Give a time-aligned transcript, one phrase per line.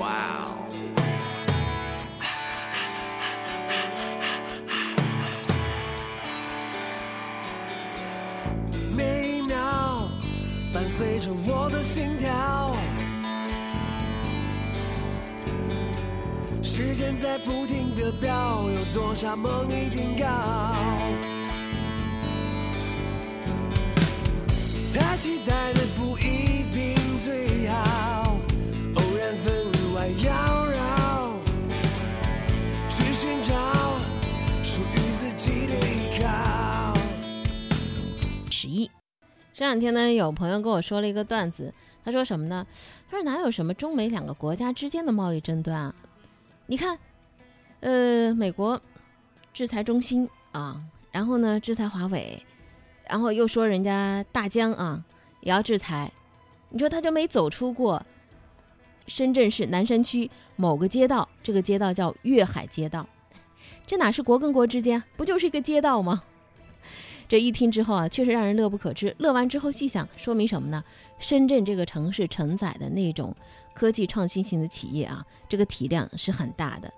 [0.00, 0.06] Wow.
[8.96, 10.08] 每一秒
[10.72, 12.74] 伴随着我的心跳，
[16.62, 20.72] 时间在不停的飙，有多少梦已定稿？
[24.94, 26.09] 太期待的不
[38.60, 38.90] 十亿。
[39.54, 41.72] 这两天呢，有朋友跟我说了一个段子，
[42.04, 42.66] 他说什么呢？
[43.10, 45.94] 他说哪有什么中美两个国家之间的贸易争端啊？
[46.66, 46.98] 你看，
[47.80, 48.80] 呃，美国
[49.54, 52.44] 制裁中兴啊，然后呢制裁华为，
[53.08, 55.02] 然后又说人家大疆啊
[55.40, 56.12] 也要制裁，
[56.68, 58.04] 你说他就没走出过
[59.06, 63.04] 深圳市南山区某个街道，这个街道叫粤海街道，
[63.84, 66.22] 这哪是国跟国之间，不就是一个街道吗？
[67.30, 69.14] 这一听之后啊，确实让人乐不可支。
[69.18, 70.82] 乐完之后细想，说明什么呢？
[71.20, 73.32] 深圳这个城市承载的那种
[73.72, 76.92] 科技创新型的企业啊，这个体量是很大的。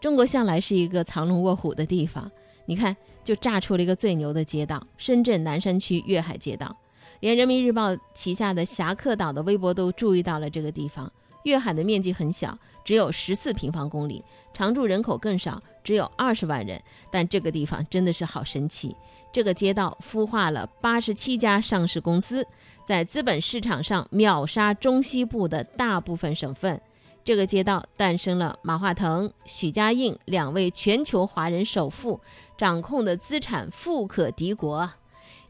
[0.00, 2.28] 中国向来是一个藏龙卧虎的地方，
[2.64, 6.76] 你看，就炸出了一个最牛的街道——深圳南山区粤海街道。
[7.20, 11.10] 连人民日报旗下的侠客岛的微博都注意到了这个地方。
[11.44, 14.20] 粤海的面积很小，只有十四平方公里，
[14.52, 16.82] 常住人口更少，只有二十万人。
[17.08, 18.96] 但这个地方真的是好神奇。
[19.36, 22.42] 这个街道孵化了八十七家上市公司，
[22.86, 26.80] 在资本市场上秒杀中西部的大部分省份。
[27.22, 32.18] 这个街道诞生了马化腾、许家印两位全球华人首富，
[32.56, 34.90] 掌控的资产富可敌国。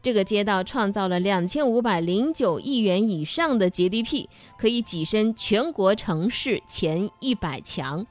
[0.01, 4.27] 这个街道创造了两千五百零九亿元以上的 GDP，
[4.57, 8.05] 可以跻身全国城市前一百强。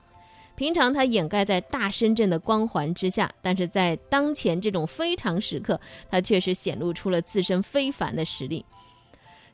[0.56, 5.78] 平常它掩盖在大深圳的光环之下，但是在当前这种非常时刻，
[6.10, 8.64] 它确实显露出了自身非凡的实力。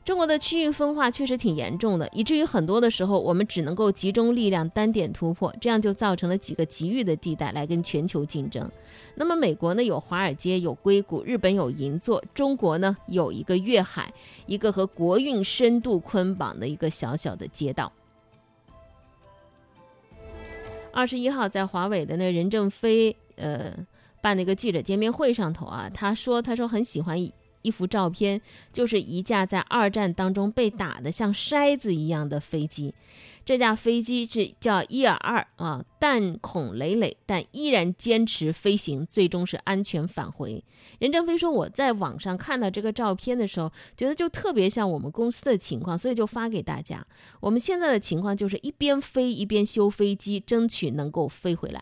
[0.05, 8.69] 中国的区域分化确实挺严重的，以至于很多的时候我们只能够集中力量单点突破，这样就造成了几个极域的地带来跟全球竞争。
[9.15, 14.13] 那么美国呢有华尔街有硅谷，日本有银座，中国呢有一个粤海，
[14.45, 17.89] 一个和国运深度捆绑的一个小小的街道。
[20.93, 23.75] 二十一号在华为的那任正非呃
[24.21, 27.19] 办那个记者见面会上头啊，他说他说很喜欢
[27.63, 28.39] 一幅照片，
[28.71, 32.93] 就是一架在二战当中被打得像筛子一样的飞机。
[33.45, 40.63] 这架飞机是叫伊尔二啊，弹孔累累，但依然坚持飞行，最终是安全返回。
[40.99, 47.05] 任正非说：“我在网上看到这个照片的时候，觉得就特别像我们公司的情况，所以就发给大家。
[47.41, 51.81] 我们现在的情况就是一边飞一边修飞机，争取能够飞回来。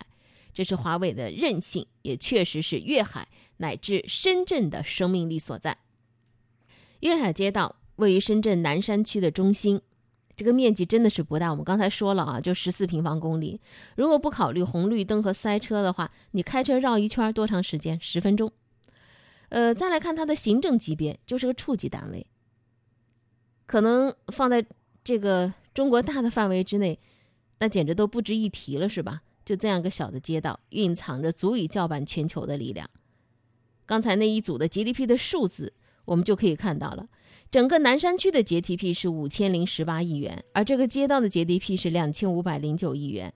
[0.53, 5.77] 这是华为的韧性，也确实是粤海乃至深圳的生命力所在。
[7.01, 9.81] 粤海街道位于深圳南山区的中心。”
[10.33, 13.59] 这个面积真的是不大，我们刚才说了啊，就十四平方公里。
[13.95, 17.99] 如果不考虑红绿灯和塞车的话，你开车绕一圈多长时间？
[18.01, 18.51] 十分钟。
[19.49, 22.25] 呃，再来看它的行政级别，就是个处级单位。
[23.67, 24.65] 可能放在
[25.03, 26.97] 这个中国大的范围之内，
[27.59, 29.21] 那简直都不值一提了，是吧？
[29.43, 32.89] 就这样个小的街道，蕴藏着足以叫板全球的力量。
[33.85, 35.73] 刚才那一组的 GDP 的数字，
[36.05, 37.07] 我们就可以看到了。
[37.49, 43.33] 整个南山区的 GDP 是五千零十八亿元，而这个街道的 GDP 是两千五百零九亿元。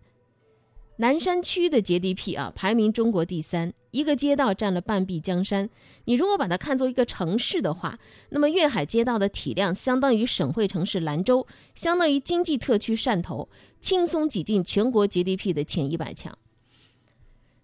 [0.98, 5.70] 南山区的 GDP 啊，排名中国第三，一个街道占了半壁江山。
[6.06, 13.50] 你如果把它看作一个城市的话，那么粤海街道的体量相当于省会城市兰州，相当于经济特区汕头，
[13.82, 16.38] 轻松挤进全国 GDP 的前一百强。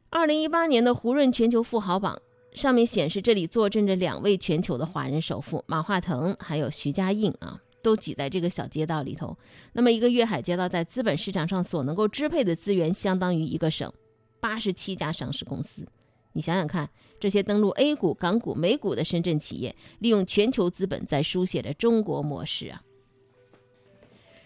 [0.09, 2.21] 二零一八年的胡润全球富豪榜。
[2.53, 9.37] 上面显示，这里坐镇着两位全球的华人首富马化腾，还有徐家印啊，都挤在这个小街道里头。
[9.73, 13.91] 那么，一个粤海街道在资本市场上所能够支配的资源，相当于一个省，
[14.39, 15.85] 八十七家上市公司。
[16.33, 16.89] 你想想看，
[17.19, 22.81] 这些登陆 A 股、港股、美股的深圳企业，利用全球资本在书写着中国模式啊。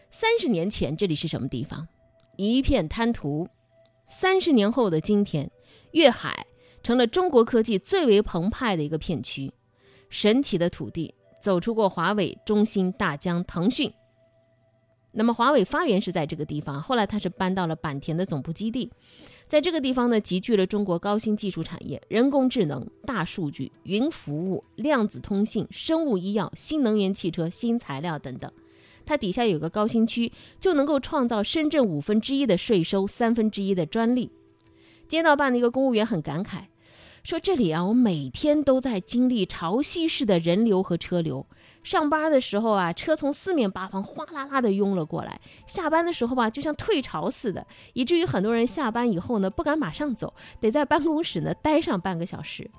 [0.09, 1.87] 三十年前，这里是什么地方？
[2.37, 3.47] 一片滩涂。
[4.07, 5.51] 三十年后的今天，
[5.91, 6.47] 粤海。
[6.83, 9.51] 成了中国科技最为澎湃的一个片区，
[10.07, 11.15] 神奇的土地，
[11.45, 13.93] 走出过华为、中兴、大疆、腾讯。
[15.11, 18.91] 那么华为发源是在这个地方，后来它是搬到了坂田的总部基地，
[19.47, 28.51] 在这个地方呢，集聚了中国高新技术产业、人工智能、大数据、云服务、量子通信、生物医药、新能源汽车、新材料等等。
[29.05, 34.31] 它底下有个高新区，就能够创造深圳五分之一的税收，三分之一的专利。
[35.07, 36.63] 街道办的一个公务员很感慨，
[37.25, 41.43] 说这里啊，我每天都在经历潮汐式的人流和车流。
[41.81, 45.33] 上班的时候啊，车从四面八方哗啦啦的涌了过来；
[45.65, 52.69] 下班的时候吧，就像退潮似的，以至于很多人下班以后呢，不敢马上走，得在办公室呢待上半个小时。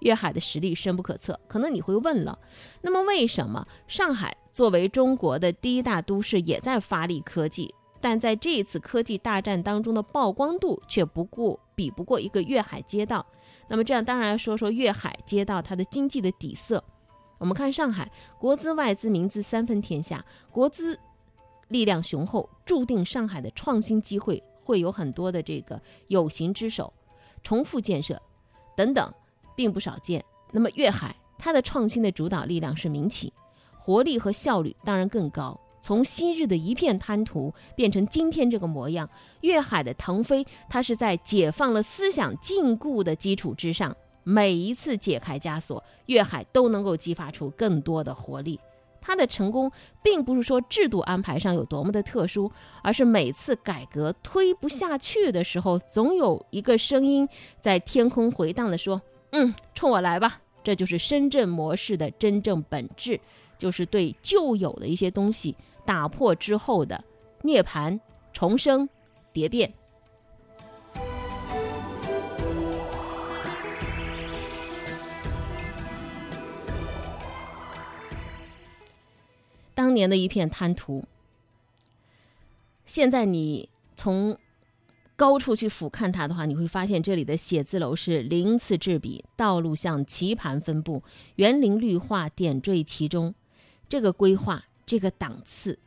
[0.00, 2.38] 粤海的实力深不可测，可能你会问了，
[2.82, 13.24] 那么为什么上海作为中国的第一大都市，也在发力科技，但在这一次科技大战当中的曝光度却不过比不过一个粤海街道？
[13.68, 16.82] 那么这样当然说说粤海街道它的经济的底色。
[17.38, 20.98] 我们看上海，国资外资民资三分天下，国资
[21.68, 26.92] 力量雄厚，注定上海的创新机会会有很多的这个有形之手，
[27.42, 28.20] 重复建设
[28.76, 29.14] 等等，
[29.54, 30.24] 并不少见。
[30.50, 33.32] 那么粤海它的创新的主导力量是民企，
[33.78, 35.60] 活力和效率当然更高。
[35.80, 39.08] 从昔日的一片滩涂变成今天这个模样，
[39.40, 43.96] 粤海的腾飞，它是在解放了思想禁锢的基础之上。
[44.24, 48.60] 每一次解开枷锁，粤海都能够激发出更多的活力。
[49.00, 49.72] 它的成功
[50.02, 52.50] 并不是说制度安排上有多么的特殊，
[52.82, 57.26] 而是每次改革推不下去的时候，总有一个声音
[57.58, 59.00] 在天空回荡的说
[59.32, 63.18] ：“嗯，冲我来吧！”这就是深圳模式的真正本质，
[63.58, 67.04] 就是对旧有的一些东西打破之后的
[67.42, 67.98] 涅槃、
[68.32, 68.88] 重生、
[69.32, 69.72] 蝶变。
[79.74, 81.04] 当年的一片滩涂，
[82.84, 84.36] 现在你从
[85.14, 91.02] 高处去俯瞰它的话，你会发现这里的写字楼是鳞次栉比，道路像棋盘分布，
[91.36, 93.34] 园林绿化点缀其中。
[93.88, 95.78] 这个规划，这个档次，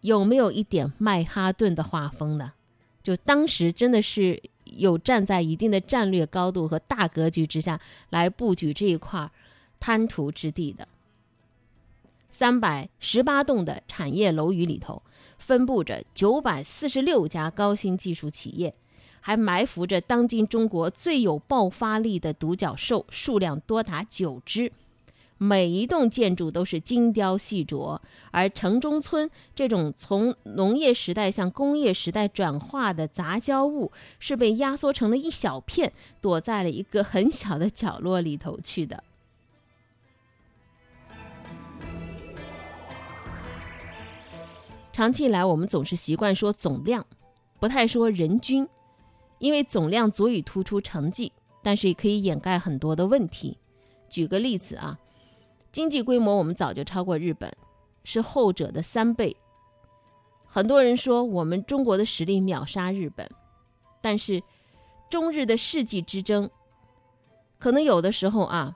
[0.00, 2.52] 有没有一点曼哈顿的画风呢？
[3.02, 9.30] 就当时真的是有站在一定的战略高度和大格局之下来布局这一块
[9.78, 10.88] 滩涂之地的。
[12.28, 15.00] 三百十八栋的产业楼宇里头，
[15.38, 18.74] 分布着九百四十六家高新技术企业，
[19.20, 24.72] 还埋伏着当今中国最有爆发力的独角兽，数量多达九只。
[25.38, 28.00] 每一栋建筑都是精雕细琢，
[28.30, 39.04] 而城中村这种从农业时代向工业时代转化的杂交物，是被压缩成了一小片，躲在了一个很小的角落里头去的。
[44.92, 47.06] 长期以来，我们总是习惯说总量，
[47.60, 48.66] 不太说人均，
[49.38, 51.30] 因为总量足以突出成绩，
[51.62, 53.58] 但是也可以掩盖很多的问题。
[54.08, 54.98] 举个例子啊，
[55.72, 57.52] 经济规模我们早就超过日本，
[58.04, 59.36] 是后者的三倍。
[60.46, 63.28] 很多人说我们中国的实力秒杀日本，
[64.00, 64.42] 但是
[65.10, 66.48] 中日的世纪之争，
[67.58, 68.74] 可能有的时候啊，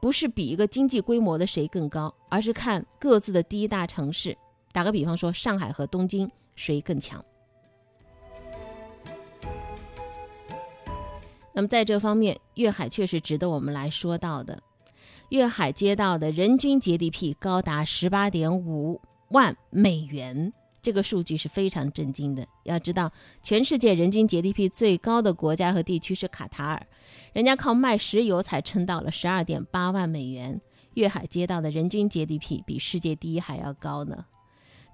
[0.00, 4.36] 不是比一个经济规模的谁更高，而是看各自的第一大城市。
[4.72, 7.24] 打个比方说，上海和东京谁更强？
[11.52, 14.60] 那么在这方面，粤海确实值得我们来说到的。
[15.30, 19.00] 粤海街道的人均 GDP 高达十八点五
[19.30, 22.46] 万美元，这个数据是非常震惊的。
[22.64, 23.10] 要知道，
[23.42, 26.86] 全世界人均 GDP 最高的国家和地区是卡塔尔，
[27.32, 30.60] 人家靠卖石油才撑到了十二点八万美元。
[30.92, 34.26] 粤海街道的人均 GDP 比世界第一还要高呢。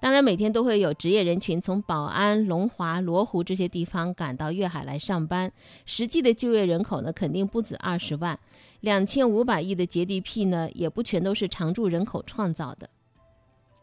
[0.01, 5.53] 当然，每天都会有职业人群从宝安、龙华、罗湖这些地方赶到粤海来上班。
[5.85, 8.39] 实际的就业人口呢，肯定不止二十万。
[8.81, 12.89] 两千五百亿的 GDP 呢，也不全都是常住人口创造的。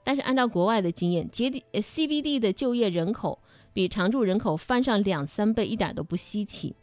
[0.04, 3.38] 但是，按照国外的经验，D CBD 的就业人口
[3.72, 6.76] 比常住人口翻上两三倍，一点都不稀奇。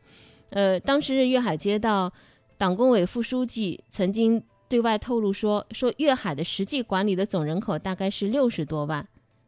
[0.50, 2.12] 呃，当时粤海街道
[2.56, 9.04] 党工委副书记曾经对外透露说，说粤海的实际管理的总人口大概是六十多万。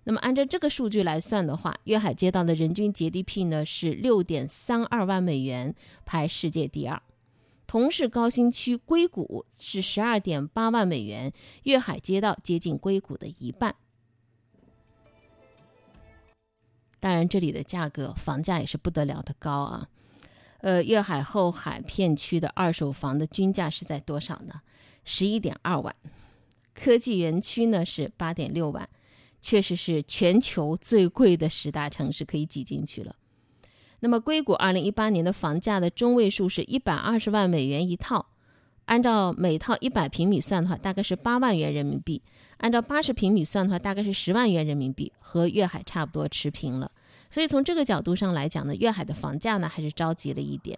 [0.08, 7.02] 那么按照这个数据来算的话，粤海街道的人均 GDP 呢是六点三二万美元，排世界第二。
[7.66, 11.32] 同是高新区，硅谷是十二点八万美元，
[11.64, 13.74] 粤海街道接近硅谷的一半。
[17.00, 19.88] 当然，这里的价格房价也是不得了的高啊。
[20.58, 24.60] 呃，粤海后海片区的二手房的均价是在多少呢？
[25.04, 25.96] 十一点二万。
[26.72, 28.88] 科技园区呢是八点六万。
[29.48, 33.14] 确实是全球最贵的十大城市可以挤进去了。
[34.00, 38.26] 那么，硅谷二零一八年的房价的中位数是一百二十万美元一套，
[38.86, 42.20] 按照每套一百平米算的话，大概是八万元人民币；
[42.56, 46.90] 按照八十平米算的话，大概是十万元人民币，和粤海差不多持平了。
[47.30, 50.76] 所以从这个角度上来讲呢，粤海的房价呢还是着急了一点。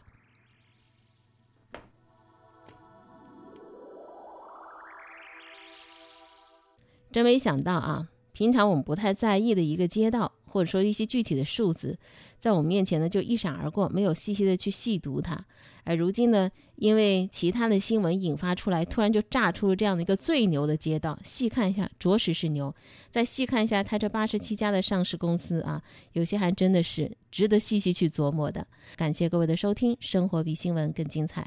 [7.11, 8.09] 真没想到啊！
[8.39, 11.99] 平常我们不太在意的一个街道，或者说一些具体的数字，
[12.39, 15.45] 在我们面前呢就一闪而过，没有细细的去细读它。
[15.83, 21.19] 而如今呢，因为其他的新闻引发出来，突然就炸出了这样的一个最牛的街道。
[21.25, 22.73] 细看一下，着实是牛。
[23.11, 28.65] 再细看一下它这八十七家的上市公司啊，有些还真的是值得细细去琢磨的。
[28.95, 31.45] 感谢各位的收听，生活比新闻更精彩。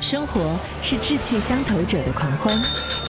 [0.00, 2.94] 生活是志趣相投者的狂欢。